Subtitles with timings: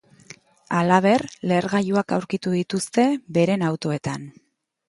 [0.77, 3.07] Halaber, lehergailuak aurkitu dituzte
[3.39, 4.27] beren autoetan.